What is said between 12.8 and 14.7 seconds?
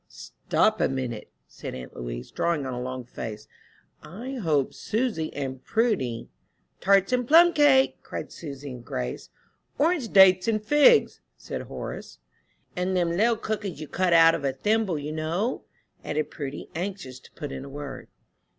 them little cookies you cut out of a